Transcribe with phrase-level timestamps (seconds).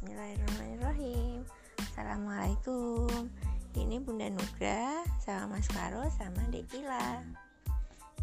[0.00, 1.44] Bismillahirrahmanirrahim.
[1.76, 3.28] Assalamualaikum.
[3.76, 7.20] Ini Bunda Nugra Sama Mas Karo Sama Dekila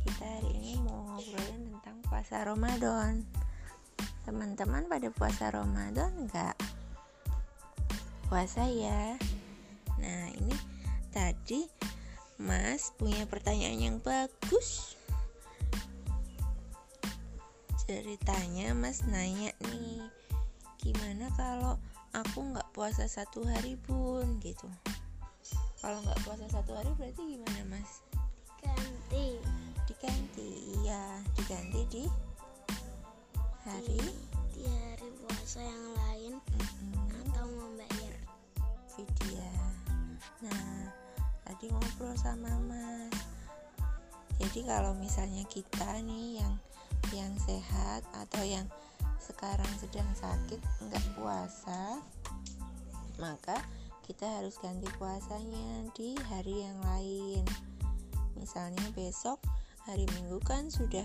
[0.01, 3.21] Kita hari ini mau ngobrolin tentang puasa Ramadan.
[4.25, 6.57] Teman-teman pada puasa Ramadan enggak?
[8.25, 9.13] Puasa ya.
[10.01, 10.57] Nah ini
[11.13, 11.69] tadi
[12.41, 14.97] Mas punya pertanyaan yang bagus.
[17.85, 20.01] Ceritanya Mas nanya nih
[20.87, 21.75] Gimana kalau
[22.15, 24.71] aku nggak puasa satu hari pun gitu.
[25.83, 27.99] Kalau nggak puasa satu hari berarti gimana mas?
[28.63, 29.35] Ganti
[29.83, 30.47] diganti
[30.79, 31.19] iya.
[31.35, 32.03] Diganti di
[33.67, 33.99] hari?
[34.55, 36.95] Di hari puasa yang lain mm-mm,
[37.27, 38.15] atau membayar.
[38.95, 39.51] Vidya
[40.39, 40.87] nah
[41.43, 43.11] tadi ngobrol sama mas.
[44.39, 46.55] Jadi kalau misalnya kita nih yang
[47.11, 48.71] yang sehat atau yang
[49.19, 52.01] sekarang sedang sakit nggak puasa
[53.17, 53.57] maka
[54.07, 57.43] kita harus ganti puasanya di hari yang lain.
[58.39, 59.43] Misalnya besok
[59.83, 61.03] hari minggu kan sudah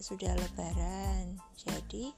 [0.00, 1.36] sudah lebaran.
[1.58, 2.16] Jadi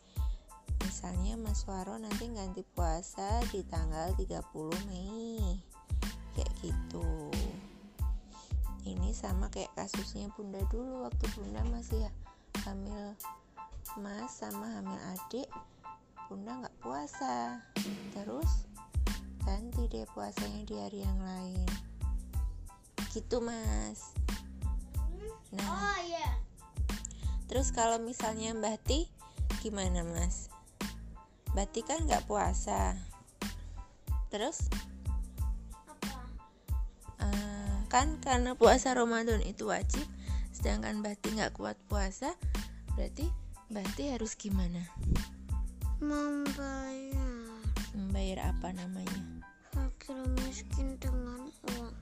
[0.85, 4.39] misalnya Mas Waro nanti ganti puasa di tanggal 30
[4.87, 5.59] Mei.
[6.39, 7.33] Kayak gitu.
[8.87, 12.07] Ini sama kayak kasusnya bunda dulu waktu bunda masih
[12.63, 13.19] hamil
[13.99, 15.51] mas sama hamil adik
[16.31, 17.59] bunda nggak puasa.
[18.15, 18.71] Terus
[19.43, 21.67] ganti deh puasanya di hari yang lain.
[23.11, 24.15] Gitu mas.
[25.51, 25.67] Nah.
[25.67, 26.39] Oh iya.
[27.51, 29.11] Terus kalau misalnya mbak Ti
[29.67, 30.47] gimana mas?
[31.59, 32.95] Mbak Ti kan nggak puasa.
[34.31, 34.71] Terus?
[35.91, 36.23] Apa?
[37.27, 40.07] Eh, kan karena puasa Ramadan itu wajib
[40.55, 42.39] sedangkan mbak Ti nggak kuat puasa
[42.95, 44.81] berarti mbak Ti harus gimana?
[46.01, 47.61] Membayar.
[47.93, 49.45] Membayar apa namanya?
[49.75, 51.95] Fakir miskin dengan uang.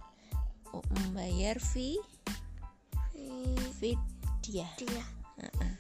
[0.75, 1.97] Oh, membayar fee
[3.77, 3.97] Fi-
[4.47, 5.05] vidya dia
[5.41, 5.75] Heeh.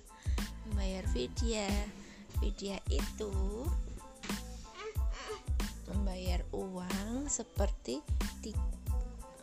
[0.68, 1.68] membayar vidya
[2.40, 3.32] vidya itu
[5.92, 8.00] membayar uang seperti
[8.40, 8.56] ti-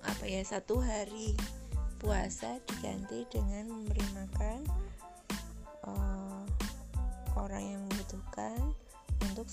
[0.04, 1.38] apa ya satu hari
[2.02, 4.66] puasa diganti dengan memberi makan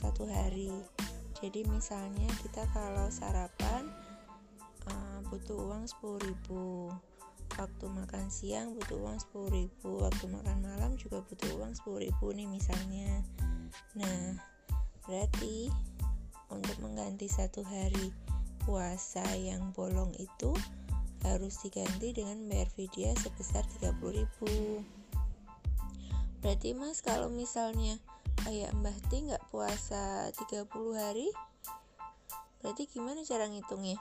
[0.00, 0.72] satu hari.
[1.36, 3.84] Jadi misalnya kita kalau sarapan
[4.88, 11.60] eh, butuh uang 10.000 waktu makan siang butuh uang 10.000 waktu makan malam juga butuh
[11.60, 13.20] uang 10.000 nih misalnya.
[14.00, 14.40] Nah
[15.04, 15.68] berarti
[16.48, 18.10] untuk mengganti satu hari
[18.64, 20.52] puasa yang bolong itu
[21.24, 24.24] harus diganti dengan bayar vidya sebesar 30.000
[26.40, 28.00] berarti mas kalau misalnya
[28.46, 31.28] kayak mbah Ti nggak puasa 30 hari?
[32.60, 33.96] Berarti gimana cara ngitungnya?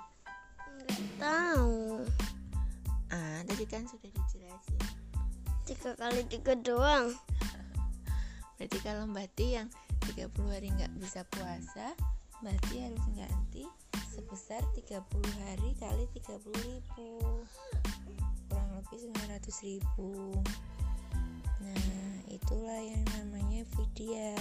[0.83, 2.03] Nggak tahu.
[3.09, 4.81] Ah tadi kan sudah dijelasin.
[5.65, 7.15] Tiga kali tiga doang.
[8.59, 9.69] Berarti kalau Mbak Ti yang
[10.03, 11.95] 30 hari nggak bisa puasa,
[12.43, 13.63] Mbak Ti harus ganti
[14.11, 14.99] sebesar 30
[15.47, 17.09] hari kali 30 ribu.
[18.51, 20.35] Kurang lebih 900 ribu.
[21.63, 22.68] Nah itulah
[24.09, 24.33] vidya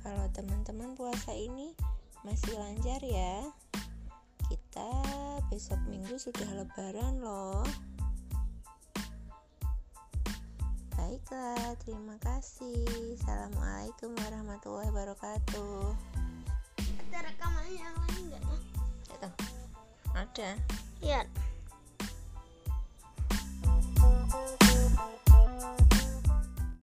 [0.00, 1.76] kalau teman-teman puasa ini
[2.24, 3.44] masih lancar ya
[4.48, 4.92] kita
[5.52, 7.60] besok minggu sudah lebaran loh
[10.94, 12.86] Baiklah, terima kasih.
[13.20, 15.92] Assalamualaikum warahmatullahi wabarakatuh.
[17.12, 19.28] ada rekaman yang lain nggak ya
[20.16, 20.50] Ada.
[21.04, 21.28] lihat